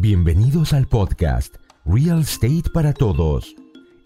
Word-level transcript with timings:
Bienvenidos 0.00 0.74
al 0.74 0.86
podcast 0.86 1.56
Real 1.84 2.20
Estate 2.20 2.70
para 2.72 2.92
Todos. 2.92 3.56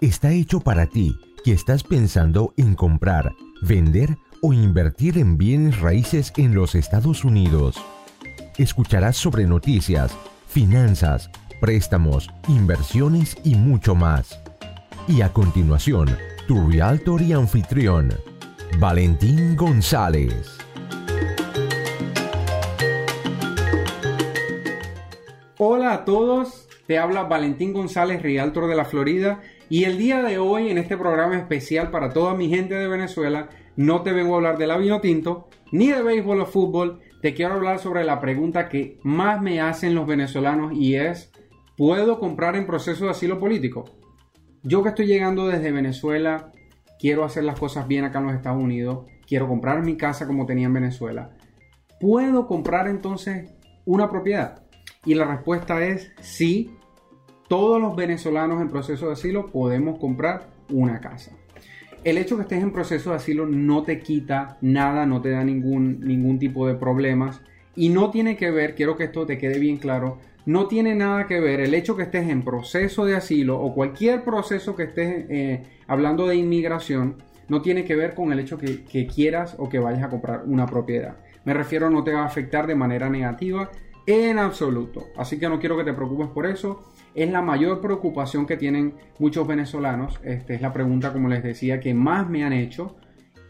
Está 0.00 0.32
hecho 0.32 0.58
para 0.58 0.86
ti 0.86 1.14
que 1.44 1.52
estás 1.52 1.82
pensando 1.82 2.54
en 2.56 2.74
comprar, 2.74 3.34
vender 3.60 4.16
o 4.40 4.54
invertir 4.54 5.18
en 5.18 5.36
bienes 5.36 5.80
raíces 5.80 6.32
en 6.38 6.54
los 6.54 6.74
Estados 6.74 7.26
Unidos. 7.26 7.76
Escucharás 8.56 9.18
sobre 9.18 9.46
noticias, 9.46 10.16
finanzas, 10.48 11.28
préstamos, 11.60 12.30
inversiones 12.48 13.36
y 13.44 13.54
mucho 13.54 13.94
más. 13.94 14.40
Y 15.06 15.20
a 15.20 15.30
continuación, 15.30 16.08
tu 16.48 16.70
realtor 16.70 17.20
y 17.20 17.34
anfitrión, 17.34 18.14
Valentín 18.78 19.56
González. 19.56 20.61
Hola 25.92 26.00
a 26.00 26.04
todos, 26.06 26.68
te 26.86 26.98
habla 26.98 27.24
Valentín 27.24 27.74
González, 27.74 28.22
Realtor 28.22 28.66
de 28.66 28.74
la 28.74 28.86
Florida, 28.86 29.42
y 29.68 29.84
el 29.84 29.98
día 29.98 30.22
de 30.22 30.38
hoy 30.38 30.70
en 30.70 30.78
este 30.78 30.96
programa 30.96 31.36
especial 31.36 31.90
para 31.90 32.14
toda 32.14 32.32
mi 32.32 32.48
gente 32.48 32.74
de 32.74 32.88
Venezuela, 32.88 33.50
no 33.76 34.00
te 34.00 34.12
vengo 34.12 34.32
a 34.32 34.36
hablar 34.38 34.56
de 34.56 34.66
la 34.66 34.78
vino 34.78 35.02
tinto, 35.02 35.50
ni 35.70 35.88
de 35.88 36.02
béisbol 36.02 36.40
o 36.40 36.46
fútbol, 36.46 37.00
te 37.20 37.34
quiero 37.34 37.52
hablar 37.52 37.78
sobre 37.78 38.04
la 38.04 38.20
pregunta 38.20 38.70
que 38.70 38.98
más 39.02 39.42
me 39.42 39.60
hacen 39.60 39.94
los 39.94 40.06
venezolanos 40.06 40.72
y 40.72 40.94
es, 40.94 41.30
¿puedo 41.76 42.18
comprar 42.18 42.56
en 42.56 42.64
proceso 42.64 43.04
de 43.04 43.10
asilo 43.10 43.38
político? 43.38 43.84
Yo 44.62 44.82
que 44.82 44.88
estoy 44.88 45.06
llegando 45.08 45.46
desde 45.46 45.72
Venezuela, 45.72 46.52
quiero 46.98 47.22
hacer 47.22 47.44
las 47.44 47.60
cosas 47.60 47.86
bien 47.86 48.06
acá 48.06 48.18
en 48.20 48.28
los 48.28 48.34
Estados 48.34 48.62
Unidos, 48.62 49.04
quiero 49.26 49.46
comprar 49.46 49.84
mi 49.84 49.98
casa 49.98 50.26
como 50.26 50.46
tenía 50.46 50.68
en 50.68 50.72
Venezuela. 50.72 51.36
¿Puedo 52.00 52.46
comprar 52.46 52.88
entonces 52.88 53.52
una 53.84 54.08
propiedad? 54.08 54.61
Y 55.04 55.14
la 55.14 55.24
respuesta 55.24 55.84
es 55.84 56.12
sí. 56.20 56.76
Todos 57.48 57.80
los 57.80 57.96
venezolanos 57.96 58.62
en 58.62 58.68
proceso 58.68 59.06
de 59.06 59.14
asilo 59.14 59.48
podemos 59.48 59.98
comprar 59.98 60.50
una 60.70 61.00
casa. 61.00 61.32
El 62.04 62.18
hecho 62.18 62.36
que 62.36 62.42
estés 62.42 62.62
en 62.62 62.72
proceso 62.72 63.10
de 63.10 63.16
asilo 63.16 63.46
no 63.46 63.82
te 63.82 64.00
quita 64.00 64.58
nada, 64.60 65.04
no 65.06 65.20
te 65.20 65.30
da 65.30 65.44
ningún, 65.44 66.00
ningún 66.00 66.38
tipo 66.38 66.66
de 66.66 66.74
problemas 66.74 67.40
y 67.76 67.88
no 67.88 68.10
tiene 68.10 68.36
que 68.36 68.50
ver, 68.50 68.74
quiero 68.74 68.96
que 68.96 69.04
esto 69.04 69.26
te 69.26 69.38
quede 69.38 69.58
bien 69.58 69.76
claro, 69.76 70.18
no 70.46 70.66
tiene 70.66 70.94
nada 70.94 71.26
que 71.26 71.40
ver 71.40 71.60
el 71.60 71.74
hecho 71.74 71.96
que 71.96 72.02
estés 72.04 72.28
en 72.28 72.42
proceso 72.42 73.04
de 73.04 73.16
asilo 73.16 73.60
o 73.60 73.74
cualquier 73.74 74.24
proceso 74.24 74.74
que 74.74 74.84
estés 74.84 75.26
eh, 75.28 75.62
hablando 75.86 76.26
de 76.26 76.36
inmigración, 76.36 77.16
no 77.48 77.60
tiene 77.60 77.84
que 77.84 77.96
ver 77.96 78.14
con 78.14 78.32
el 78.32 78.40
hecho 78.40 78.58
que, 78.58 78.84
que 78.84 79.06
quieras 79.06 79.56
o 79.58 79.68
que 79.68 79.78
vayas 79.78 80.02
a 80.02 80.10
comprar 80.10 80.42
una 80.46 80.66
propiedad. 80.66 81.16
Me 81.44 81.54
refiero, 81.54 81.90
no 81.90 82.04
te 82.04 82.12
va 82.12 82.22
a 82.22 82.26
afectar 82.26 82.66
de 82.66 82.74
manera 82.74 83.08
negativa 83.08 83.70
en 84.06 84.38
absoluto. 84.38 85.08
Así 85.16 85.38
que 85.38 85.48
no 85.48 85.60
quiero 85.60 85.76
que 85.76 85.84
te 85.84 85.92
preocupes 85.92 86.28
por 86.28 86.46
eso. 86.46 86.84
Es 87.14 87.30
la 87.30 87.42
mayor 87.42 87.80
preocupación 87.80 88.46
que 88.46 88.56
tienen 88.56 88.94
muchos 89.18 89.46
venezolanos. 89.46 90.18
Esta 90.24 90.54
es 90.54 90.60
la 90.60 90.72
pregunta, 90.72 91.12
como 91.12 91.28
les 91.28 91.42
decía, 91.42 91.80
que 91.80 91.94
más 91.94 92.28
me 92.28 92.44
han 92.44 92.52
hecho. 92.52 92.96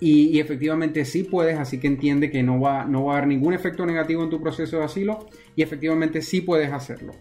Y, 0.00 0.40
efectivamente 0.40 1.04
sí 1.04 1.22
puedes, 1.22 1.56
así 1.58 1.78
que 1.78 1.86
entiende 1.86 2.28
que 2.28 2.42
no 2.42 2.60
va, 2.60 2.84
no 2.84 3.04
va 3.04 3.14
a 3.14 3.16
haber 3.18 3.28
ningún 3.28 3.54
efecto 3.54 3.86
negativo 3.86 4.24
en 4.24 4.30
tu 4.30 4.40
proceso 4.40 4.78
de 4.78 4.84
asilo. 4.84 5.28
Y 5.54 5.62
efectivamente 5.62 6.22
sí 6.22 6.40
puedes 6.40 6.72
hacerlo. 6.72 7.12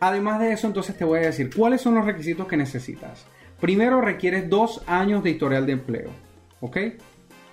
Además 0.00 0.40
de 0.40 0.52
eso, 0.52 0.66
entonces 0.66 0.96
te 0.96 1.04
voy 1.04 1.18
a 1.20 1.26
decir 1.26 1.50
cuáles 1.54 1.82
son 1.82 1.94
los 1.94 2.06
requisitos 2.06 2.48
que 2.48 2.56
necesitas. 2.56 3.26
Primero 3.60 4.00
requieres 4.00 4.48
dos 4.48 4.82
años 4.86 5.22
de 5.22 5.30
historial 5.30 5.66
de 5.66 5.72
empleo. 5.72 6.10
¿Ok? 6.60 6.78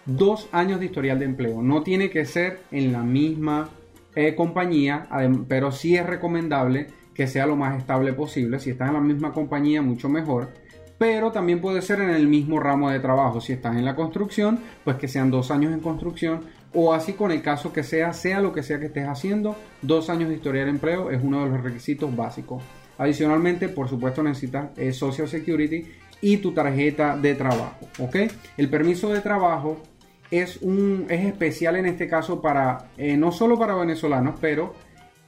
Dos 0.05 0.47
años 0.51 0.79
de 0.79 0.87
historial 0.87 1.19
de 1.19 1.25
empleo. 1.25 1.61
No 1.61 1.83
tiene 1.83 2.09
que 2.09 2.25
ser 2.25 2.61
en 2.71 2.91
la 2.91 3.03
misma 3.03 3.69
eh, 4.15 4.35
compañía, 4.35 5.07
pero 5.47 5.71
sí 5.71 5.95
es 5.95 6.05
recomendable 6.05 6.87
que 7.13 7.27
sea 7.27 7.45
lo 7.45 7.55
más 7.55 7.77
estable 7.77 8.13
posible. 8.13 8.59
Si 8.59 8.69
estás 8.69 8.87
en 8.87 8.93
la 8.93 9.01
misma 9.01 9.33
compañía, 9.33 9.81
mucho 9.81 10.09
mejor. 10.09 10.49
Pero 10.97 11.31
también 11.31 11.61
puede 11.61 11.81
ser 11.81 12.01
en 12.01 12.09
el 12.09 12.27
mismo 12.27 12.59
ramo 12.59 12.89
de 12.89 12.99
trabajo. 12.99 13.39
Si 13.39 13.53
estás 13.53 13.75
en 13.75 13.85
la 13.85 13.95
construcción, 13.95 14.59
pues 14.83 14.97
que 14.97 15.07
sean 15.07 15.31
dos 15.31 15.51
años 15.51 15.73
en 15.73 15.79
construcción. 15.79 16.41
O 16.73 16.93
así 16.93 17.13
con 17.13 17.31
el 17.31 17.41
caso 17.41 17.73
que 17.73 17.83
sea, 17.83 18.13
sea 18.13 18.41
lo 18.41 18.53
que 18.53 18.63
sea 18.63 18.79
que 18.79 18.87
estés 18.87 19.07
haciendo, 19.07 19.55
dos 19.81 20.09
años 20.09 20.29
de 20.29 20.35
historia 20.35 20.63
de 20.63 20.69
empleo 20.69 21.09
es 21.09 21.21
uno 21.23 21.43
de 21.43 21.49
los 21.49 21.61
requisitos 21.61 22.15
básicos. 22.15 22.61
Adicionalmente, 22.97 23.69
por 23.69 23.87
supuesto, 23.89 24.21
necesitas 24.21 24.69
eh, 24.77 24.91
Social 24.91 25.27
Security 25.27 25.85
y 26.21 26.37
tu 26.37 26.53
tarjeta 26.53 27.17
de 27.17 27.35
trabajo. 27.35 27.87
¿ok? 27.99 28.15
El 28.57 28.69
permiso 28.69 29.09
de 29.09 29.21
trabajo 29.21 29.81
es, 30.31 30.61
un, 30.61 31.07
es 31.09 31.25
especial 31.25 31.75
en 31.75 31.85
este 31.85 32.07
caso 32.07 32.41
para, 32.41 32.89
eh, 32.97 33.17
no 33.17 33.31
solo 33.31 33.57
para 33.57 33.75
venezolanos, 33.75 34.35
pero 34.39 34.73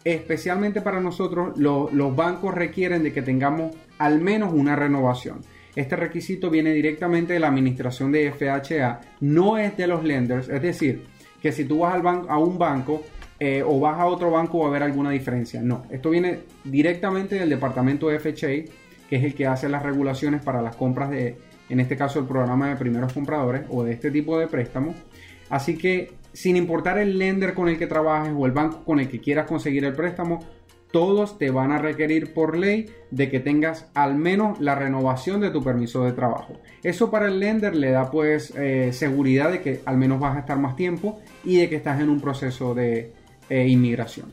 especialmente 0.03 0.81
para 0.81 0.99
nosotros, 0.99 1.57
los 1.57 2.15
bancos 2.15 2.53
requieren 2.53 3.03
de 3.03 3.13
que 3.13 3.21
tengamos 3.21 3.75
al 3.99 4.19
menos 4.19 4.51
una 4.53 4.75
renovación. 4.75 5.41
Este 5.75 5.95
requisito 5.95 6.49
viene 6.49 6.73
directamente 6.73 7.33
de 7.33 7.39
la 7.39 7.47
administración 7.47 8.11
de 8.11 8.31
FHA, 8.31 9.01
no 9.21 9.57
es 9.57 9.77
de 9.77 9.87
los 9.87 10.03
lenders, 10.03 10.49
es 10.49 10.61
decir, 10.61 11.05
que 11.41 11.51
si 11.51 11.65
tú 11.65 11.79
vas 11.79 11.93
al 11.93 12.05
a 12.05 12.37
un 12.37 12.57
banco 12.57 13.03
eh, 13.39 13.63
o 13.65 13.79
vas 13.79 13.99
a 13.99 14.05
otro 14.05 14.29
banco 14.31 14.59
va 14.59 14.65
a 14.65 14.69
haber 14.69 14.83
alguna 14.83 15.11
diferencia. 15.11 15.61
No, 15.61 15.83
esto 15.89 16.09
viene 16.09 16.41
directamente 16.63 17.35
del 17.35 17.49
departamento 17.49 18.09
de 18.09 18.19
FHA, 18.19 18.71
que 19.09 19.15
es 19.15 19.23
el 19.23 19.33
que 19.33 19.47
hace 19.47 19.69
las 19.69 19.81
regulaciones 19.81 20.43
para 20.43 20.61
las 20.61 20.75
compras 20.75 21.09
de, 21.09 21.37
en 21.71 21.79
este 21.79 21.95
caso 21.95 22.19
el 22.19 22.25
programa 22.25 22.69
de 22.69 22.75
primeros 22.75 23.13
compradores 23.13 23.63
o 23.69 23.83
de 23.83 23.93
este 23.93 24.11
tipo 24.11 24.37
de 24.37 24.47
préstamos. 24.47 24.95
Así 25.49 25.77
que 25.77 26.13
sin 26.33 26.55
importar 26.57 26.97
el 26.97 27.17
lender 27.17 27.53
con 27.53 27.69
el 27.69 27.77
que 27.77 27.87
trabajes 27.87 28.33
o 28.35 28.45
el 28.45 28.51
banco 28.51 28.83
con 28.83 28.99
el 28.99 29.07
que 29.07 29.19
quieras 29.19 29.47
conseguir 29.47 29.85
el 29.85 29.93
préstamo, 29.93 30.39
todos 30.91 31.37
te 31.37 31.49
van 31.51 31.71
a 31.71 31.77
requerir 31.77 32.33
por 32.33 32.57
ley 32.57 32.89
de 33.11 33.29
que 33.29 33.39
tengas 33.39 33.89
al 33.93 34.15
menos 34.15 34.59
la 34.59 34.75
renovación 34.75 35.39
de 35.39 35.49
tu 35.49 35.63
permiso 35.63 36.03
de 36.03 36.11
trabajo. 36.11 36.59
Eso 36.83 37.09
para 37.09 37.27
el 37.27 37.39
lender 37.39 37.75
le 37.75 37.91
da 37.91 38.11
pues 38.11 38.53
eh, 38.57 38.91
seguridad 38.91 39.51
de 39.51 39.61
que 39.61 39.81
al 39.85 39.97
menos 39.97 40.19
vas 40.19 40.35
a 40.35 40.41
estar 40.41 40.59
más 40.59 40.75
tiempo 40.75 41.21
y 41.45 41.57
de 41.57 41.69
que 41.69 41.77
estás 41.77 42.01
en 42.01 42.09
un 42.09 42.19
proceso 42.19 42.75
de 42.75 43.13
eh, 43.49 43.67
inmigración. 43.67 44.31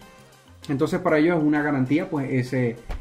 Entonces 0.68 0.98
para 1.00 1.18
ellos 1.18 1.38
es 1.38 1.44
una 1.44 1.62
garantía 1.62 2.10
pues 2.10 2.52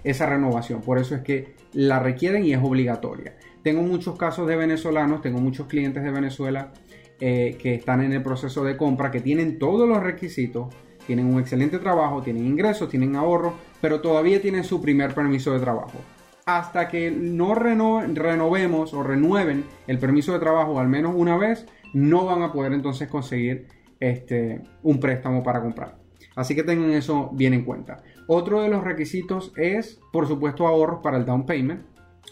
esa 0.04 0.26
renovación. 0.28 0.82
Por 0.82 1.00
eso 1.00 1.16
es 1.16 1.22
que 1.22 1.56
la 1.74 2.00
requieren 2.00 2.46
y 2.46 2.54
es 2.54 2.60
obligatoria. 2.62 3.36
Tengo 3.68 3.82
muchos 3.82 4.18
casos 4.18 4.48
de 4.48 4.56
venezolanos, 4.56 5.22
tengo 5.22 5.42
muchos 5.42 5.68
clientes 5.68 6.02
de 6.02 6.10
Venezuela 6.10 6.72
eh, 7.20 7.58
que 7.62 7.76
están 7.76 8.02
en 8.02 8.14
el 8.14 8.24
proceso 8.24 8.64
de 8.64 8.78
compra, 8.78 9.12
que 9.12 9.20
tienen 9.20 9.60
todos 9.60 9.86
los 9.90 10.02
requisitos, 10.02 10.74
tienen 11.06 11.26
un 11.26 11.42
excelente 11.42 11.78
trabajo, 11.78 12.22
tienen 12.22 12.46
ingresos, 12.46 12.88
tienen 12.88 13.18
ahorros, 13.18 13.56
pero 13.82 14.00
todavía 14.00 14.42
tienen 14.42 14.64
su 14.64 14.82
primer 14.82 15.14
permiso 15.14 15.52
de 15.52 15.60
trabajo. 15.60 15.98
Hasta 16.46 16.88
que 16.88 17.12
no 17.12 17.56
renovemos 17.56 18.94
o 18.94 19.04
renueven 19.04 19.66
el 19.86 20.00
permiso 20.00 20.32
de 20.32 20.40
trabajo 20.40 20.80
al 20.80 20.88
menos 20.88 21.12
una 21.14 21.36
vez, 21.36 21.66
no 21.94 22.24
van 22.24 22.44
a 22.44 22.54
poder 22.54 22.72
entonces 22.72 23.10
conseguir 23.10 23.68
este, 24.00 24.62
un 24.82 25.02
préstamo 25.02 25.44
para 25.44 25.62
comprar. 25.62 25.98
Así 26.38 26.56
que 26.56 26.64
tengan 26.64 26.92
eso 26.92 27.32
bien 27.34 27.54
en 27.54 27.66
cuenta. 27.66 28.02
Otro 28.28 28.62
de 28.62 28.70
los 28.70 28.86
requisitos 28.86 29.52
es, 29.58 30.00
por 30.14 30.26
supuesto, 30.26 30.66
ahorros 30.66 31.02
para 31.04 31.18
el 31.18 31.26
down 31.26 31.46
payment. 31.46 31.82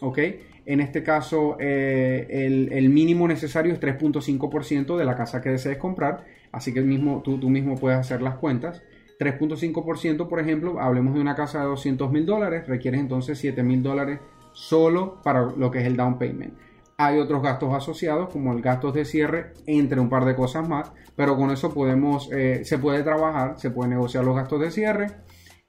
¿Ok? 0.01 0.19
En 0.65 0.79
este 0.79 1.03
caso, 1.03 1.57
eh, 1.59 2.25
el, 2.71 2.89
mínimo 2.89 3.27
necesario 3.27 3.73
es 3.73 3.79
3.5% 3.79 4.97
de 4.97 5.05
la 5.05 5.15
casa 5.15 5.41
que 5.41 5.49
desees 5.49 5.77
comprar, 5.77 6.25
así 6.51 6.73
que 6.73 6.81
tú 6.81 7.49
mismo 7.49 7.75
puedes 7.75 7.99
hacer 7.99 8.21
las 8.21 8.35
cuentas. 8.35 8.81
3.5%, 9.19 10.27
por 10.27 10.39
ejemplo, 10.39 10.79
hablemos 10.79 11.13
de 11.13 11.21
una 11.21 11.35
casa 11.35 11.59
de 11.59 11.65
200 11.65 12.11
mil 12.11 12.25
dólares, 12.25 12.67
requieres 12.67 12.99
entonces 12.99 13.37
7 13.39 13.63
mil 13.63 13.81
dólares 13.81 14.19
solo 14.53 15.21
para 15.21 15.41
lo 15.43 15.71
que 15.71 15.79
es 15.79 15.85
el 15.85 15.95
down 15.95 16.17
payment. 16.17 16.53
Hay 16.97 17.19
otros 17.19 17.41
gastos 17.43 17.73
asociados, 17.73 18.29
como 18.29 18.53
el 18.53 18.61
gastos 18.61 18.93
de 18.93 19.05
cierre, 19.05 19.53
entre 19.67 19.99
un 19.99 20.09
par 20.09 20.25
de 20.25 20.35
cosas 20.35 20.67
más, 20.67 20.91
pero 21.15 21.35
con 21.35 21.51
eso 21.51 21.73
podemos, 21.73 22.29
eh, 22.31 22.61
se 22.63 22.77
puede 22.77 23.03
trabajar, 23.03 23.59
se 23.59 23.69
puede 23.69 23.89
negociar 23.89 24.23
los 24.23 24.35
gastos 24.35 24.61
de 24.61 24.71
cierre 24.71 25.07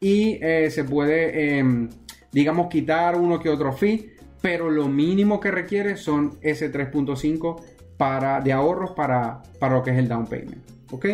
y 0.01 0.39
eh, 0.41 0.71
se 0.71 0.85
puede, 0.85 1.59
em, 1.59 1.89
digamos, 2.33 2.69
quitar 2.69 3.17
uno 3.17 3.41
que 3.41 3.49
otro 3.49 3.73
fee 3.73 4.16
pero 4.43 4.71
lo 4.71 4.89
mínimo 4.89 5.41
que 5.41 5.51
requiere 5.51 5.97
son 5.97 6.39
ese 6.41 6.73
3.5 6.73 7.63
para, 7.97 8.41
de 8.41 8.53
ahorros 8.53 8.93
para, 8.93 9.43
para 9.59 9.77
lo 9.77 9.83
que 9.83 9.91
es 9.91 9.99
el 9.99 10.09
down 10.09 10.27
payment. 10.27 10.63
¿ok? 10.91 11.07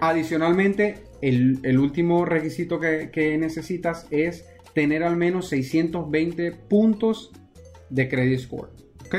Adicionalmente, 0.00 0.96
el, 1.20 1.78
último 1.78 2.24
requisito 2.24 2.80
que, 2.80 3.36
necesitas 3.38 4.06
es 4.10 4.46
tener 4.74 5.02
al 5.02 5.16
menos 5.16 5.48
620 5.48 6.52
puntos 6.52 7.32
de 7.90 8.08
credit 8.08 8.40
score. 8.40 8.70
¿ok? 9.06 9.14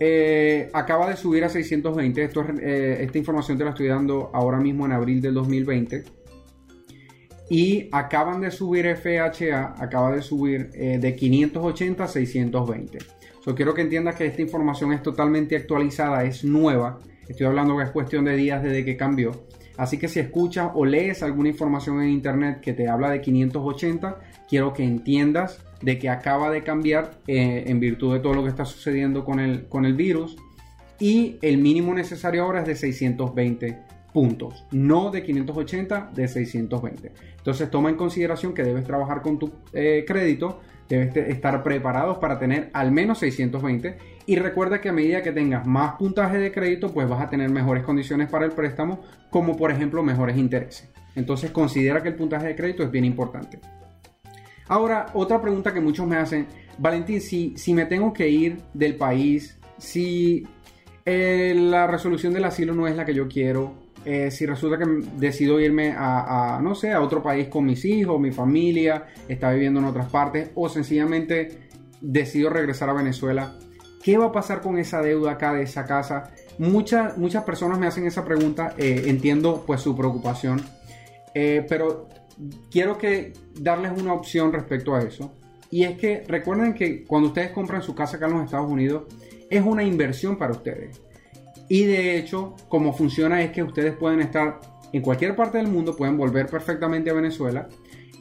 Eh, 0.00 0.70
acaba 0.72 1.08
de 1.10 1.16
subir 1.16 1.44
a 1.44 1.48
620. 1.48 2.22
Esto, 2.22 2.44
eh, 2.60 2.98
esta 3.00 3.18
información 3.18 3.58
te 3.58 3.64
la 3.64 3.70
estoy 3.70 3.88
dando 3.88 4.30
ahora 4.32 4.58
mismo 4.58 4.86
en 4.86 4.92
abril 4.92 5.20
del 5.20 5.34
2020 5.34 6.17
y 7.50 7.88
acaban 7.92 8.40
de 8.40 8.50
subir 8.50 8.86
FHA, 8.96 9.74
acaba 9.78 10.12
de 10.14 10.22
subir 10.22 10.70
eh, 10.74 10.98
de 10.98 11.16
580 11.16 12.04
a 12.04 12.08
620. 12.08 12.98
Yo 13.46 13.54
quiero 13.54 13.72
que 13.72 13.82
entiendas 13.82 14.16
que 14.16 14.26
esta 14.26 14.42
información 14.42 14.92
es 14.92 15.02
totalmente 15.02 15.56
actualizada, 15.56 16.24
es 16.24 16.44
nueva. 16.44 17.00
Estoy 17.26 17.46
hablando 17.46 17.76
que 17.76 17.84
es 17.84 17.90
cuestión 17.90 18.24
de 18.24 18.36
días 18.36 18.62
desde 18.62 18.84
que 18.84 18.96
cambió. 18.96 19.32
Así 19.78 19.96
que 19.96 20.08
si 20.08 20.20
escuchas 20.20 20.70
o 20.74 20.84
lees 20.84 21.22
alguna 21.22 21.48
información 21.48 22.02
en 22.02 22.10
internet 22.10 22.60
que 22.60 22.72
te 22.72 22.88
habla 22.88 23.10
de 23.10 23.20
580, 23.20 24.20
quiero 24.48 24.72
que 24.72 24.82
entiendas 24.82 25.64
de 25.80 25.98
que 25.98 26.08
acaba 26.08 26.50
de 26.50 26.62
cambiar 26.62 27.20
eh, 27.26 27.64
en 27.66 27.78
virtud 27.78 28.12
de 28.12 28.20
todo 28.20 28.34
lo 28.34 28.42
que 28.42 28.48
está 28.48 28.64
sucediendo 28.64 29.24
con 29.24 29.38
el, 29.38 29.66
con 29.68 29.84
el 29.84 29.94
virus 29.94 30.36
y 30.98 31.38
el 31.42 31.58
mínimo 31.58 31.94
necesario 31.94 32.42
ahora 32.42 32.60
es 32.62 32.66
de 32.66 32.74
620 32.74 33.78
puntos, 34.18 34.64
no 34.72 35.12
de 35.12 35.22
580, 35.22 36.10
de 36.12 36.26
620. 36.26 37.12
Entonces 37.36 37.70
toma 37.70 37.88
en 37.88 37.94
consideración 37.94 38.52
que 38.52 38.64
debes 38.64 38.82
trabajar 38.82 39.22
con 39.22 39.38
tu 39.38 39.52
eh, 39.72 40.04
crédito, 40.08 40.58
debes 40.88 41.16
estar 41.16 41.62
preparados 41.62 42.18
para 42.18 42.36
tener 42.36 42.68
al 42.72 42.90
menos 42.90 43.20
620 43.20 43.96
y 44.26 44.34
recuerda 44.34 44.80
que 44.80 44.88
a 44.88 44.92
medida 44.92 45.22
que 45.22 45.30
tengas 45.30 45.64
más 45.68 45.94
puntaje 45.94 46.38
de 46.38 46.50
crédito, 46.50 46.92
pues 46.92 47.08
vas 47.08 47.22
a 47.22 47.30
tener 47.30 47.48
mejores 47.48 47.84
condiciones 47.84 48.28
para 48.28 48.44
el 48.44 48.50
préstamo, 48.50 49.04
como 49.30 49.56
por 49.56 49.70
ejemplo 49.70 50.02
mejores 50.02 50.36
intereses. 50.36 50.90
Entonces 51.14 51.52
considera 51.52 52.02
que 52.02 52.08
el 52.08 52.16
puntaje 52.16 52.48
de 52.48 52.56
crédito 52.56 52.82
es 52.82 52.90
bien 52.90 53.04
importante. 53.04 53.60
Ahora, 54.66 55.06
otra 55.14 55.40
pregunta 55.40 55.72
que 55.72 55.80
muchos 55.80 56.08
me 56.08 56.16
hacen, 56.16 56.48
Valentín, 56.76 57.20
si, 57.20 57.56
si 57.56 57.72
me 57.72 57.86
tengo 57.86 58.12
que 58.12 58.28
ir 58.28 58.62
del 58.74 58.96
país, 58.96 59.60
si 59.78 60.44
eh, 61.06 61.54
la 61.56 61.86
resolución 61.86 62.32
del 62.32 62.46
asilo 62.46 62.74
no 62.74 62.88
es 62.88 62.96
la 62.96 63.04
que 63.04 63.14
yo 63.14 63.28
quiero, 63.28 63.87
eh, 64.04 64.30
si 64.30 64.46
resulta 64.46 64.78
que 64.78 64.84
decido 65.16 65.60
irme 65.60 65.94
a, 65.96 66.60
no 66.62 66.74
sé, 66.74 66.92
a 66.92 67.00
otro 67.00 67.22
país 67.22 67.48
con 67.48 67.64
mis 67.64 67.84
hijos, 67.84 68.20
mi 68.20 68.30
familia, 68.30 69.06
está 69.28 69.50
viviendo 69.52 69.80
en 69.80 69.86
otras 69.86 70.08
partes, 70.10 70.50
o 70.54 70.68
sencillamente 70.68 71.68
decido 72.00 72.50
regresar 72.50 72.88
a 72.90 72.92
Venezuela, 72.94 73.56
¿qué 74.02 74.16
va 74.16 74.26
a 74.26 74.32
pasar 74.32 74.60
con 74.60 74.78
esa 74.78 75.02
deuda 75.02 75.32
acá 75.32 75.52
de 75.52 75.62
esa 75.62 75.84
casa? 75.84 76.30
Muchas, 76.58 77.18
muchas 77.18 77.44
personas 77.44 77.78
me 77.78 77.86
hacen 77.86 78.06
esa 78.06 78.24
pregunta, 78.24 78.74
eh, 78.78 79.04
entiendo 79.06 79.64
pues 79.66 79.80
su 79.80 79.96
preocupación, 79.96 80.62
eh, 81.34 81.64
pero 81.68 82.08
quiero 82.70 82.98
que 82.98 83.32
darles 83.60 83.92
una 84.00 84.12
opción 84.12 84.52
respecto 84.52 84.94
a 84.94 85.00
eso. 85.00 85.32
Y 85.70 85.84
es 85.84 85.98
que 85.98 86.24
recuerden 86.26 86.74
que 86.74 87.04
cuando 87.04 87.28
ustedes 87.28 87.50
compran 87.50 87.82
su 87.82 87.94
casa 87.94 88.16
acá 88.16 88.26
en 88.26 88.34
los 88.34 88.44
Estados 88.44 88.70
Unidos, 88.70 89.04
es 89.50 89.62
una 89.62 89.82
inversión 89.82 90.36
para 90.36 90.52
ustedes. 90.52 91.00
Y 91.68 91.84
de 91.84 92.16
hecho, 92.16 92.54
como 92.68 92.92
funciona 92.92 93.42
es 93.42 93.50
que 93.50 93.62
ustedes 93.62 93.94
pueden 93.94 94.20
estar 94.20 94.60
en 94.92 95.02
cualquier 95.02 95.36
parte 95.36 95.58
del 95.58 95.68
mundo, 95.68 95.96
pueden 95.96 96.16
volver 96.16 96.46
perfectamente 96.46 97.10
a 97.10 97.14
Venezuela 97.14 97.68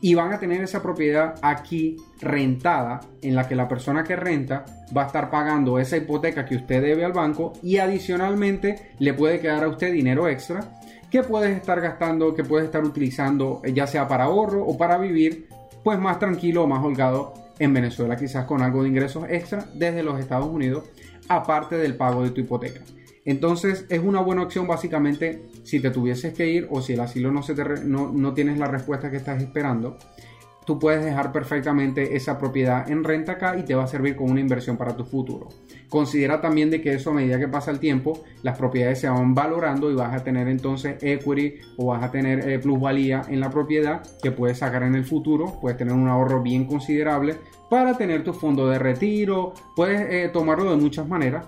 y 0.01 0.13
van 0.13 0.33
a 0.33 0.39
tener 0.39 0.61
esa 0.61 0.81
propiedad 0.81 1.35
aquí 1.41 1.97
rentada 2.21 2.99
en 3.21 3.35
la 3.35 3.47
que 3.47 3.55
la 3.55 3.67
persona 3.67 4.03
que 4.03 4.15
renta 4.15 4.65
va 4.95 5.03
a 5.03 5.07
estar 5.07 5.29
pagando 5.29 5.79
esa 5.79 5.97
hipoteca 5.97 6.45
que 6.45 6.55
usted 6.55 6.81
debe 6.81 7.03
al 7.03 7.13
banco 7.13 7.53
y 7.63 7.77
adicionalmente 7.77 8.93
le 8.99 9.13
puede 9.13 9.39
quedar 9.39 9.63
a 9.63 9.69
usted 9.69 9.91
dinero 9.91 10.27
extra 10.27 10.79
que 11.09 11.23
puedes 11.23 11.55
estar 11.55 11.79
gastando, 11.79 12.33
que 12.35 12.43
puedes 12.43 12.65
estar 12.65 12.83
utilizando 12.83 13.61
eh, 13.63 13.73
ya 13.73 13.87
sea 13.87 14.07
para 14.07 14.25
ahorro 14.25 14.63
o 14.63 14.77
para 14.77 14.97
vivir 14.97 15.47
pues 15.83 15.97
más 15.97 16.19
tranquilo 16.19 16.63
o 16.63 16.67
más 16.67 16.83
holgado 16.83 17.33
en 17.59 17.73
Venezuela 17.73 18.15
quizás 18.15 18.45
con 18.45 18.61
algo 18.61 18.83
de 18.83 18.89
ingresos 18.89 19.25
extra 19.29 19.65
desde 19.73 20.03
los 20.03 20.19
Estados 20.19 20.47
Unidos 20.47 20.83
aparte 21.27 21.77
del 21.77 21.95
pago 21.95 22.23
de 22.23 22.29
tu 22.29 22.41
hipoteca. 22.41 22.81
Entonces 23.27 23.85
es 23.89 23.99
una 23.99 24.21
buena 24.21 24.41
opción 24.41 24.67
básicamente 24.67 25.49
si 25.63 25.81
te 25.81 25.91
tuvieses 25.91 26.33
que 26.33 26.47
ir 26.47 26.65
o 26.71 26.81
si 26.81 26.93
el 26.93 27.01
asilo 27.01 27.29
no, 27.29 27.43
se 27.43 27.55
te 27.55 27.63
no, 27.83 28.33
tienes 28.33 28.57
la 28.57 28.67
respuesta 28.67 29.11
que 29.11 29.17
estás 29.17 29.43
esperando, 29.43 29.97
tú 30.65 30.79
puedes 30.79 31.03
dejar 31.03 31.33
perfectamente 31.33 32.15
esa 32.15 32.37
propiedad 32.37 32.89
en 32.89 33.03
renta 33.03 33.33
acá 33.33 33.57
y 33.57 33.63
te 33.63 33.75
va 33.75 33.83
a 33.83 33.87
servir 33.87 34.15
como 34.15 34.31
una 34.31 34.39
inversión 34.39 34.77
para 34.77 34.95
tu 34.95 35.03
futuro. 35.03 35.49
Considera 35.89 36.39
también 36.39 36.69
de 36.69 36.79
que 36.79 36.93
eso 36.93 37.09
a 37.09 37.15
medida 37.15 37.37
que 37.37 37.49
pasa 37.49 37.69
el 37.69 37.79
tiempo, 37.79 38.23
las 38.43 38.57
propiedades 38.57 39.01
se 39.01 39.09
van 39.09 39.35
valorando 39.35 39.91
y 39.91 39.95
vas 39.95 40.13
a 40.13 40.23
tener 40.23 40.47
entonces 40.47 40.95
equity 41.01 41.55
o 41.75 41.87
vas 41.87 42.03
a 42.03 42.11
tener 42.11 42.47
eh, 42.47 42.59
plusvalía 42.59 43.23
en 43.27 43.41
la 43.41 43.49
propiedad 43.49 44.03
que 44.23 44.31
puedes 44.31 44.59
sacar 44.59 44.83
en 44.83 44.95
el 44.95 45.03
futuro, 45.03 45.59
puedes 45.59 45.77
tener 45.77 45.93
un 45.93 46.07
ahorro 46.07 46.41
bien 46.41 46.63
considerable 46.63 47.35
para 47.69 47.97
tener 47.97 48.23
tu 48.23 48.31
fondo 48.31 48.69
de 48.69 48.79
retiro, 48.79 49.53
puedes 49.75 49.99
eh, 50.09 50.29
tomarlo 50.31 50.71
de 50.71 50.77
muchas 50.77 51.05
maneras 51.09 51.45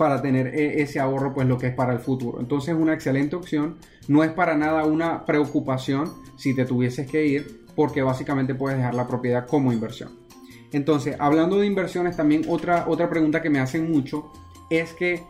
para 0.00 0.22
tener 0.22 0.46
eh, 0.46 0.80
ese 0.80 0.98
ahorro, 0.98 1.34
pues 1.34 1.46
lo 1.46 1.58
que 1.58 1.66
es 1.66 1.74
para 1.74 1.92
el 1.92 1.98
futuro. 1.98 2.40
Entonces 2.40 2.74
es 2.74 2.80
una 2.80 2.94
excelente 2.94 3.36
opción, 3.36 3.76
no 4.08 4.24
es 4.24 4.30
para 4.30 4.56
nada 4.56 4.86
una 4.86 5.26
preocupación 5.26 6.10
si 6.38 6.54
te 6.54 6.64
tuvieses 6.64 7.06
que 7.06 7.26
ir, 7.26 7.66
porque 7.76 8.00
básicamente 8.00 8.54
puedes 8.54 8.78
dejar 8.78 8.94
la 8.94 9.06
propiedad 9.06 9.46
como 9.46 9.74
inversión. 9.74 10.12
Entonces, 10.72 11.16
hablando 11.18 11.58
de 11.58 11.66
inversiones, 11.66 12.16
también 12.16 12.44
otra, 12.48 12.86
otra 12.88 13.10
pregunta 13.10 13.42
que 13.42 13.50
me 13.50 13.58
hacen 13.58 13.92
mucho 13.92 14.32
es 14.70 14.94
que, 14.94 15.22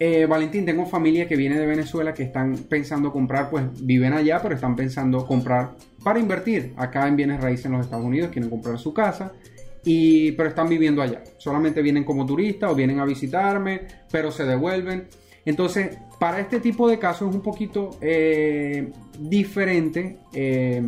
eh, 0.00 0.24
Valentín, 0.24 0.64
tengo 0.64 0.86
familia 0.86 1.28
que 1.28 1.36
viene 1.36 1.58
de 1.58 1.66
Venezuela 1.66 2.14
que 2.14 2.22
están 2.22 2.56
pensando 2.70 3.12
comprar, 3.12 3.50
pues 3.50 3.64
viven 3.84 4.14
allá, 4.14 4.40
pero 4.40 4.54
están 4.54 4.76
pensando 4.76 5.26
comprar 5.26 5.76
para 6.02 6.18
invertir 6.18 6.72
acá 6.78 7.06
en 7.06 7.16
bienes 7.16 7.38
raíces 7.38 7.66
en 7.66 7.72
los 7.72 7.84
Estados 7.84 8.06
Unidos, 8.06 8.30
quieren 8.32 8.48
comprar 8.48 8.78
su 8.78 8.94
casa 8.94 9.34
y, 9.86 10.32
pero 10.32 10.48
están 10.48 10.68
viviendo 10.68 11.00
allá. 11.00 11.22
Solamente 11.38 11.80
vienen 11.80 12.02
como 12.02 12.26
turistas 12.26 12.70
o 12.70 12.74
vienen 12.74 12.98
a 12.98 13.04
visitarme, 13.04 13.82
pero 14.10 14.32
se 14.32 14.44
devuelven. 14.44 15.06
Entonces, 15.44 15.96
para 16.18 16.40
este 16.40 16.58
tipo 16.58 16.88
de 16.88 16.98
casos 16.98 17.28
es 17.30 17.34
un 17.36 17.40
poquito 17.40 17.96
eh, 18.00 18.90
diferente 19.20 20.18
eh, 20.34 20.82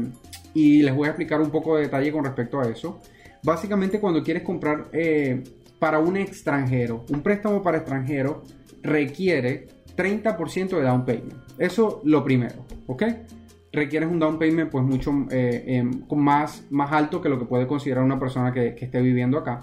y 0.52 0.82
les 0.82 0.94
voy 0.94 1.06
a 1.06 1.10
explicar 1.10 1.40
un 1.40 1.50
poco 1.50 1.76
de 1.76 1.82
detalle 1.82 2.10
con 2.10 2.24
respecto 2.24 2.60
a 2.60 2.68
eso. 2.68 3.00
Básicamente, 3.44 4.00
cuando 4.00 4.24
quieres 4.24 4.42
comprar 4.42 4.88
eh, 4.92 5.44
para 5.78 6.00
un 6.00 6.16
extranjero, 6.16 7.06
un 7.10 7.22
préstamo 7.22 7.62
para 7.62 7.78
extranjero 7.78 8.42
requiere 8.82 9.68
30% 9.96 10.70
de 10.70 10.82
down 10.82 11.04
payment. 11.04 11.34
Eso 11.56 12.00
lo 12.02 12.24
primero, 12.24 12.64
¿ok? 12.88 13.04
Requieres 13.72 14.08
un 14.08 14.18
down 14.18 14.38
payment 14.38 14.70
pues 14.70 14.84
mucho 14.84 15.12
eh, 15.30 15.64
em, 15.66 16.02
más, 16.16 16.64
más 16.70 16.92
alto 16.92 17.20
que 17.20 17.28
lo 17.28 17.38
que 17.38 17.44
puede 17.44 17.66
considerar 17.66 18.04
una 18.04 18.18
persona 18.18 18.52
que, 18.52 18.76
esté 18.78 19.00
viviendo 19.00 19.38
acá. 19.38 19.60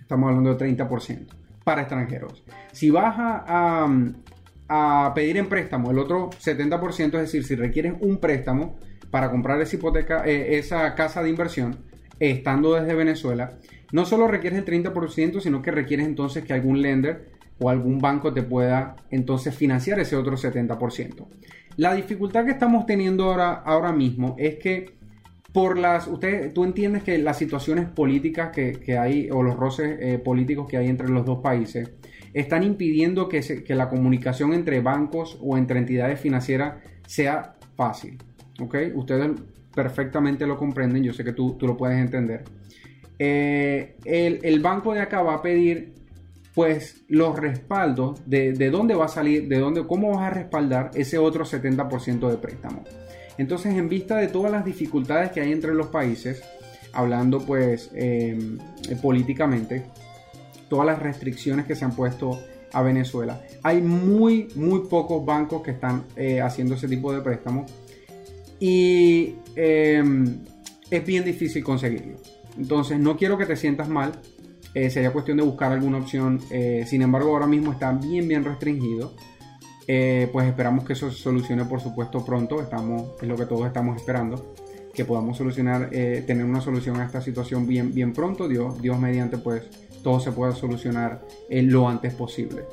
Estamos 0.00 0.28
hablando 0.28 0.54
de 0.54 0.74
30% 0.74 1.26
para 1.64 1.82
extranjeros. 1.82 2.44
Si 2.72 2.90
vas 2.90 3.16
a, 3.18 3.88
a, 4.68 5.12
pedir 5.14 5.36
en 5.36 5.48
préstamo 5.48 5.90
el 5.90 5.98
otro 5.98 6.30
70%, 6.30 7.04
es 7.06 7.12
decir, 7.12 7.44
si 7.44 7.56
requieres 7.56 7.94
un 8.00 8.18
préstamo 8.18 8.76
para 9.10 9.30
comprar 9.30 9.60
esa 9.60 9.76
hipoteca, 9.76 10.24
eh, 10.26 10.58
esa 10.58 10.94
casa 10.94 11.22
de 11.22 11.30
inversión, 11.30 11.76
estando 12.20 12.74
desde 12.74 12.94
Venezuela, 12.94 13.58
no 13.92 14.04
solo 14.06 14.28
requieres 14.28 14.58
el 14.60 14.64
30%, 14.64 15.40
sino 15.40 15.62
que 15.62 15.70
requieres 15.70 16.06
entonces 16.06 16.44
que 16.44 16.52
algún 16.52 16.82
lender 16.82 17.30
o 17.58 17.70
algún 17.70 17.98
banco 17.98 18.32
te 18.32 18.42
pueda 18.42 18.96
entonces 19.10 19.54
financiar 19.54 19.98
ese 20.00 20.16
otro 20.16 20.36
70%. 20.36 21.26
La 21.76 21.94
dificultad 21.94 22.44
que 22.44 22.52
estamos 22.52 22.86
teniendo 22.86 23.24
ahora, 23.24 23.52
ahora 23.52 23.92
mismo 23.92 24.34
es 24.38 24.56
que 24.56 24.96
por 25.52 25.78
las, 25.78 26.06
usted, 26.06 26.52
tú 26.52 26.64
entiendes 26.64 27.02
que 27.02 27.16
las 27.18 27.38
situaciones 27.38 27.88
políticas 27.88 28.50
que, 28.50 28.98
hay 28.98 29.30
o 29.30 29.42
los 29.42 29.56
roces 29.56 29.96
eh, 30.00 30.18
políticos 30.18 30.66
que 30.68 30.76
hay 30.76 30.88
entre 30.88 31.08
los 31.08 31.24
dos 31.24 31.38
países 31.38 31.90
están 32.34 32.62
impidiendo 32.62 33.28
que, 33.28 33.40
que, 33.40 33.74
la 33.74 33.88
comunicación 33.88 34.52
entre 34.52 34.80
bancos 34.80 35.38
o 35.40 35.56
entre 35.56 35.78
entidades 35.78 36.20
financieras 36.20 36.74
sea 37.06 37.56
fácil. 37.74 38.18
¿Ok? 38.60 38.76
Ustedes 38.94 39.30
perfectamente 39.74 40.46
lo 40.46 40.58
comprenden, 40.58 41.02
yo 41.02 41.14
sé 41.14 41.24
que 41.24 41.32
tú, 41.32 41.54
tú 41.54 41.66
lo 41.66 41.76
puedes 41.76 41.98
entender. 41.98 42.44
Eh, 43.18 43.96
el, 44.04 44.40
el, 44.42 44.60
banco 44.60 44.92
de 44.92 45.00
acá 45.00 45.22
va 45.22 45.36
a 45.36 45.42
pedir 45.42 45.94
pues 46.56 47.04
los 47.08 47.38
respaldos 47.38 48.22
de, 48.24 48.54
dónde 48.70 48.94
va 48.94 49.04
a 49.04 49.08
salir, 49.08 49.46
de 49.46 49.58
dónde, 49.58 49.86
cómo 49.86 50.12
vas 50.12 50.22
a 50.22 50.30
respaldar 50.30 50.90
ese 50.94 51.18
otro 51.18 51.44
70% 51.44 52.30
de 52.30 52.38
préstamo. 52.38 52.82
Entonces, 53.36 53.74
en 53.74 53.90
vista 53.90 54.16
de 54.16 54.28
todas 54.28 54.50
las 54.50 54.64
dificultades 54.64 55.32
que 55.32 55.42
hay 55.42 55.52
entre 55.52 55.74
los 55.74 55.88
países, 55.88 56.42
hablando 56.94 57.40
pues 57.40 57.90
em, 57.92 58.56
políticamente, 59.02 59.84
todas 60.70 60.86
las 60.86 60.98
restricciones 60.98 61.66
que 61.66 61.74
se 61.74 61.84
han 61.84 61.94
puesto 61.94 62.40
a 62.72 62.80
Venezuela, 62.80 63.38
hay 63.62 63.82
muy, 63.82 64.48
muy 64.54 64.88
pocos 64.88 65.26
bancos 65.26 65.60
que 65.60 65.72
están 65.72 66.04
eh, 66.16 66.40
haciendo 66.40 66.76
ese 66.76 66.88
tipo 66.88 67.12
de 67.12 67.20
préstamos 67.20 67.70
y 68.58 69.34
em, 69.56 70.38
es 70.90 71.04
bien 71.04 71.22
difícil 71.22 71.62
conseguirlo. 71.62 72.16
Entonces, 72.56 72.98
no 72.98 73.18
quiero 73.18 73.36
que 73.36 73.44
te 73.44 73.56
sientas 73.56 73.90
mal 73.90 74.12
eh, 74.76 74.90
sería 74.90 75.10
cuestión 75.10 75.38
de 75.38 75.42
buscar 75.42 75.72
alguna 75.72 75.96
opción. 75.96 76.38
Eh, 76.50 76.84
sin 76.86 77.00
embargo, 77.00 77.30
ahora 77.30 77.46
mismo 77.46 77.72
está 77.72 77.92
bien, 77.92 78.28
bien 78.28 78.44
restringido. 78.44 79.14
Eh, 79.88 80.28
pues 80.30 80.46
esperamos 80.46 80.84
que 80.84 80.92
eso 80.92 81.10
se 81.10 81.16
solucione, 81.16 81.64
por 81.64 81.80
supuesto, 81.80 82.22
pronto. 82.22 82.60
Estamos, 82.60 83.12
es 83.22 83.26
lo 83.26 83.36
que 83.36 83.46
todos 83.46 83.66
estamos 83.66 83.96
esperando. 83.96 84.52
Que 84.92 85.06
podamos 85.06 85.38
solucionar, 85.38 85.88
tener 85.88 86.44
una 86.44 86.60
solución 86.60 87.00
a 87.00 87.06
esta 87.06 87.22
situación 87.22 87.66
bien, 87.66 87.94
bien 87.94 88.12
pronto. 88.12 88.48
Dios, 88.48 88.82
Dios 88.82 88.98
mediante, 88.98 89.38
pues 89.38 89.62
todo 90.02 90.20
se 90.20 90.30
pueda 90.30 90.52
solucionar 90.52 91.22
lo 91.48 91.88
antes 91.88 92.12
posible. 92.12 92.64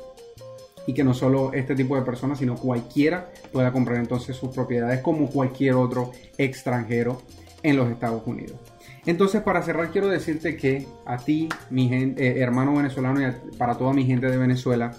Y 0.86 0.92
que 0.92 1.04
no 1.04 1.14
solo 1.14 1.54
este 1.54 1.74
tipo 1.74 1.96
de 1.96 2.02
personas, 2.02 2.38
sino 2.38 2.56
cualquiera 2.56 3.30
pueda 3.50 3.72
comprar 3.72 3.96
entonces 3.96 4.36
sus 4.36 4.50
propiedades 4.50 5.00
como 5.00 5.30
cualquier 5.30 5.76
otro 5.76 6.12
extranjero 6.36 7.22
en 7.62 7.78
los 7.78 7.90
Estados 7.90 8.26
Unidos. 8.26 8.73
Entonces, 9.06 9.42
para 9.42 9.62
cerrar, 9.62 9.90
quiero 9.90 10.08
decirte 10.08 10.56
que 10.56 10.86
a 11.04 11.18
ti, 11.18 11.48
mi 11.70 11.92
eh, 11.92 12.14
hermano 12.38 12.74
venezolano, 12.74 13.20
y 13.20 13.56
para 13.56 13.76
toda 13.76 13.92
mi 13.92 14.04
gente 14.06 14.30
de 14.30 14.36
Venezuela, 14.36 14.92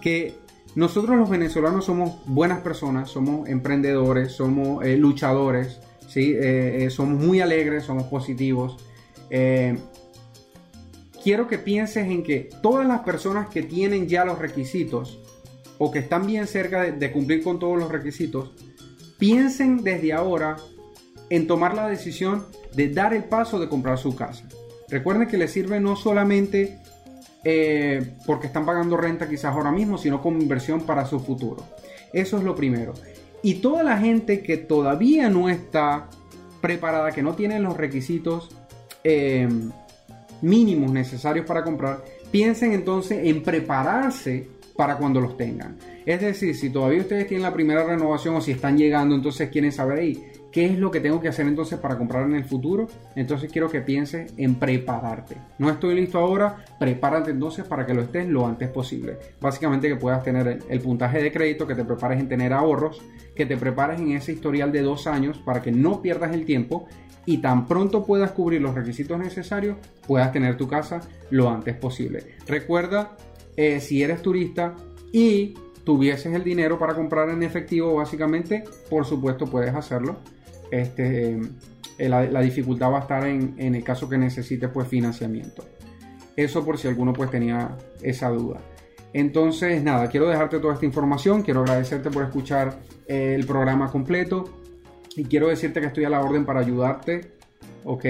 que 0.00 0.34
nosotros 0.74 1.16
los 1.16 1.30
venezolanos 1.30 1.84
somos 1.84 2.24
buenas 2.26 2.60
personas, 2.60 3.10
somos 3.10 3.48
emprendedores, 3.48 4.32
somos 4.32 4.84
eh, 4.84 4.96
luchadores, 4.96 5.80
¿sí? 6.08 6.34
Eh, 6.36 6.88
somos 6.90 7.22
muy 7.22 7.40
alegres, 7.40 7.84
somos 7.84 8.04
positivos. 8.04 8.84
quiero 11.22 11.46
que 11.46 11.58
pienses 11.58 12.06
en 12.08 12.24
que 12.24 12.50
todas 12.62 12.86
las 12.86 13.02
personas 13.02 13.48
que 13.48 13.62
tienen 13.62 14.08
ya 14.08 14.24
los 14.24 14.38
requisitos 14.40 15.20
o 15.78 15.92
que 15.92 16.00
están 16.00 16.26
bien 16.26 16.48
cerca 16.48 16.90
de 16.90 17.12
cumplir 17.12 17.44
con 17.44 17.60
todos 17.60 17.78
los 17.78 17.90
requisitos, 17.92 18.52
piensen 19.18 19.84
desde 19.84 20.12
ahora 20.12 20.56
en 21.30 21.46
tomar 21.46 21.74
la 21.74 21.88
decisión 21.88 22.44
de 22.74 22.88
dar 22.88 23.14
el 23.14 23.24
paso 23.24 23.58
de 23.58 23.68
comprar 23.68 23.98
su 23.98 24.14
casa. 24.14 24.44
Recuerden 24.88 25.28
que 25.28 25.38
les 25.38 25.50
sirve 25.50 25.80
no 25.80 25.96
solamente 25.96 26.78
eh, 27.44 28.14
porque 28.26 28.46
están 28.46 28.64
pagando 28.64 28.96
renta 28.96 29.28
quizás 29.28 29.54
ahora 29.54 29.72
mismo, 29.72 29.98
sino 29.98 30.20
como 30.20 30.40
inversión 30.40 30.82
para 30.82 31.06
su 31.06 31.20
futuro. 31.20 31.64
Eso 32.12 32.38
es 32.38 32.44
lo 32.44 32.54
primero. 32.54 32.94
Y 33.42 33.54
toda 33.54 33.82
la 33.82 33.98
gente 33.98 34.42
que 34.42 34.56
todavía 34.56 35.28
no 35.28 35.48
está 35.48 36.08
preparada, 36.60 37.10
que 37.10 37.22
no 37.22 37.34
tiene 37.34 37.58
los 37.58 37.76
requisitos 37.76 38.50
eh, 39.02 39.48
mínimos 40.42 40.92
necesarios 40.92 41.44
para 41.46 41.64
comprar, 41.64 42.04
piensen 42.30 42.72
entonces 42.72 43.20
en 43.24 43.42
prepararse 43.42 44.46
para 44.76 44.96
cuando 44.96 45.20
los 45.20 45.36
tengan. 45.36 45.76
Es 46.06 46.20
decir, 46.20 46.54
si 46.54 46.70
todavía 46.70 47.00
ustedes 47.00 47.26
tienen 47.26 47.42
la 47.42 47.52
primera 47.52 47.84
renovación 47.84 48.36
o 48.36 48.40
si 48.40 48.52
están 48.52 48.76
llegando, 48.76 49.14
entonces 49.14 49.50
quieren 49.50 49.72
saber 49.72 49.98
ahí 49.98 50.31
¿Qué 50.52 50.66
es 50.66 50.78
lo 50.78 50.90
que 50.90 51.00
tengo 51.00 51.18
que 51.18 51.28
hacer 51.28 51.46
entonces 51.46 51.78
para 51.78 51.96
comprar 51.96 52.26
en 52.26 52.34
el 52.34 52.44
futuro? 52.44 52.86
Entonces 53.16 53.50
quiero 53.50 53.70
que 53.70 53.80
pienses 53.80 54.34
en 54.36 54.56
prepararte. 54.56 55.36
No 55.58 55.70
estoy 55.70 55.94
listo 55.94 56.18
ahora, 56.18 56.62
prepárate 56.78 57.30
entonces 57.30 57.64
para 57.64 57.86
que 57.86 57.94
lo 57.94 58.02
estés 58.02 58.28
lo 58.28 58.46
antes 58.46 58.68
posible. 58.68 59.16
Básicamente 59.40 59.88
que 59.88 59.96
puedas 59.96 60.22
tener 60.22 60.60
el, 60.68 60.80
puntaje 60.80 61.22
de 61.22 61.32
crédito, 61.32 61.66
que 61.66 61.74
te 61.74 61.84
prepares 61.84 62.20
en 62.20 62.28
tener 62.28 62.52
ahorros, 62.52 63.00
que 63.34 63.46
te 63.46 63.56
prepares 63.56 63.98
en 63.98 64.12
ese 64.12 64.32
historial 64.32 64.70
de 64.72 64.82
dos 64.82 65.06
años 65.06 65.38
para 65.38 65.62
que 65.62 65.72
no 65.72 66.02
pierdas 66.02 66.34
el 66.34 66.44
tiempo 66.44 66.86
y 67.24 67.38
tan 67.38 67.66
pronto 67.66 68.04
puedas 68.04 68.32
cubrir 68.32 68.60
los 68.60 68.74
requisitos 68.74 69.18
necesarios, 69.18 69.78
puedas 70.06 70.32
tener 70.32 70.58
tu 70.58 70.68
casa 70.68 71.00
lo 71.30 71.48
antes 71.48 71.74
posible. 71.76 72.24
Recuerda, 72.46 73.16
eh, 73.56 73.80
si 73.80 74.02
eres 74.02 74.20
turista 74.20 74.74
y 75.12 75.54
tuvieses 75.84 76.34
el 76.34 76.44
dinero 76.44 76.78
para 76.78 76.94
comprar 76.94 77.30
en 77.30 77.42
efectivo, 77.42 77.94
básicamente, 77.94 78.64
por 78.90 79.06
supuesto 79.06 79.46
puedes 79.46 79.74
hacerlo 79.74 80.18
este, 80.72 81.38
eh, 81.98 82.08
la, 82.08 82.40
dificultad 82.40 82.90
va 82.90 82.98
a 82.98 83.02
estar 83.02 83.26
en, 83.26 83.54
el 83.58 83.84
caso 83.84 84.08
que 84.08 84.18
necesites 84.18 84.70
pues 84.70 84.88
financiamiento. 84.88 85.64
Eso 86.34 86.64
por 86.64 86.78
si 86.78 86.88
alguno 86.88 87.12
pues 87.12 87.30
tenía 87.30 87.76
esa 88.00 88.30
duda. 88.30 88.60
Entonces, 89.12 89.82
nada, 89.82 90.08
quiero 90.08 90.26
dejarte 90.28 90.58
toda 90.58 90.72
esta 90.72 90.86
información, 90.86 91.42
quiero 91.42 91.60
agradecerte 91.60 92.10
por 92.10 92.24
escuchar 92.24 92.78
eh, 93.06 93.34
el 93.38 93.46
programa 93.46 93.90
completo 93.90 94.48
y 95.14 95.24
quiero 95.24 95.48
decirte 95.48 95.80
que 95.82 95.88
estoy 95.88 96.04
a 96.04 96.08
la 96.10 96.20
orden 96.20 96.46
para 96.46 96.60
ayudarte, 96.60 97.32
¿ok? 97.84 98.04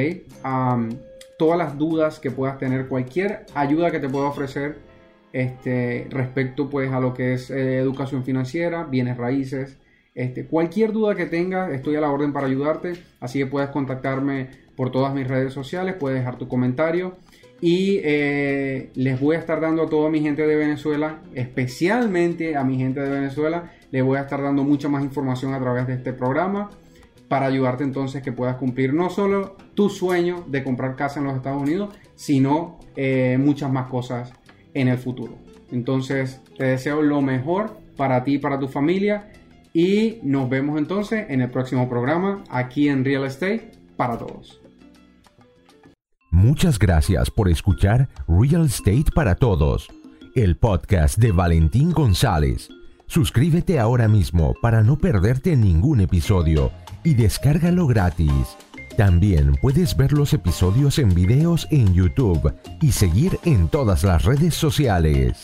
todas 1.37 1.59
las 1.59 1.77
dudas 1.77 2.21
que 2.21 2.31
puedas 2.31 2.57
tener, 2.59 2.87
cualquier 2.87 3.47
ayuda 3.55 3.91
que 3.91 3.99
te 3.99 4.09
pueda 4.09 4.27
ofrecer 4.27 4.79
este, 5.33 6.07
respecto 6.09 6.71
pues 6.71 6.93
a 6.93 7.01
lo 7.01 7.15
que 7.15 7.33
es 7.35 7.51
eh, 7.51 7.79
educación 7.79 8.23
financiera, 8.23 8.85
bienes 8.85 9.17
raíces, 9.17 9.77
este, 10.15 10.47
cualquier 10.47 10.93
duda 10.93 11.15
que 11.15 11.27
tengas, 11.27 11.73
estoy 11.73 11.97
a 11.97 12.01
la 12.01 12.11
orden 12.11 12.33
para 12.33 12.47
ayudarte, 12.47 12.95
así 13.21 13.39
que 13.39 13.47
puedes 13.47 13.71
contactarme 13.71 14.49
por 14.77 14.91
todas 14.91 15.15
mis 15.15 15.27
redes 15.27 15.53
sociales, 15.53 15.95
puedes 15.99 16.19
dejar 16.19 16.37
tu 16.37 16.49
comentario 16.49 17.17
y 17.61 18.01
eh, 18.03 18.91
les 18.95 19.21
voy 19.21 19.37
a 19.37 19.39
estar 19.39 19.61
dando 19.61 19.85
a 19.85 19.89
toda 19.89 20.11
mi 20.11 20.21
gente 20.21 20.47
de 20.47 20.57
Venezuela, 20.57 21.23
especialmente 21.35 22.57
a 22.57 22.65
mi 22.65 22.77
gente 22.77 23.01
de 23.01 23.09
Venezuela, 23.09 23.71
les 23.91 24.05
voy 24.05 24.19
a 24.19 24.23
estar 24.23 24.43
dando 24.43 24.65
mucha 24.65 24.89
más 24.89 25.05
información 25.05 25.55
a 25.55 25.61
través 25.61 25.87
de 25.87 25.95
este 25.95 26.13
programa 26.13 26.71
para 27.29 27.47
ayudarte 27.47 27.85
entonces 27.85 28.23
que 28.23 28.33
puedas 28.33 28.57
cumplir 28.57 28.93
no 28.93 29.09
solo 29.09 29.57
tu 29.75 29.89
sueño 29.89 30.45
de 30.49 30.63
comprar 30.63 30.97
casa 30.97 31.21
en 31.21 31.27
los 31.27 31.37
Estados 31.37 31.63
Unidos, 31.63 31.95
sino 32.15 32.79
eh, 32.97 33.39
muchas 33.41 33.73
más 33.73 33.89
cosas 33.89 34.33
en 34.75 34.89
el 34.89 34.99
futuro. 34.99 35.39
Entonces, 35.71 36.41
te 36.59 36.65
deseo 36.65 37.01
lo 37.01 37.23
mejor 37.23 37.79
para 37.97 38.25
ti 38.25 38.35
y 38.35 38.39
para 38.39 38.59
tu 38.59 38.69
familia 38.69 39.31
y 39.73 40.19
nos 40.23 40.49
vemos 40.49 40.79
entonces 40.79 41.27
en 41.29 41.41
el 41.41 41.51
próximo 41.51 41.89
programa 41.89 42.45
aquí 42.51 42.89
en 42.89 43.05
Real 43.05 43.25
Estate 43.25 43.73
para 43.97 44.19
todos. 44.19 44.61
Muchas 46.31 46.79
gracias 46.79 47.31
por 47.31 47.49
escuchar 47.49 48.09
Real 48.27 48.65
Estate 48.65 49.05
para 49.15 49.35
Todos, 49.35 49.89
el 50.35 50.57
podcast 50.57 51.19
de 51.19 51.31
Valentín 51.31 51.93
González. 51.93 52.69
Suscríbete 53.07 53.79
ahora 53.79 54.09
mismo 54.09 54.55
para 54.63 54.83
no 54.83 54.97
perderte 54.99 55.55
ningún 55.57 56.01
episodio 56.01 56.73
y 57.05 57.15
descárgalo 57.15 57.87
gratis. 57.87 58.57
También 58.97 59.55
puedes 59.61 59.97
ver 59.97 60.13
los 60.13 60.33
episodios 60.33 60.99
en 60.99 61.15
videos 61.15 61.69
en 61.71 61.93
YouTube 61.93 62.55
y 62.81 62.93
seguir 62.93 63.39
en 63.45 63.69
todas 63.69 64.03
las 64.03 64.25
redes 64.25 64.55
sociales. 64.55 65.43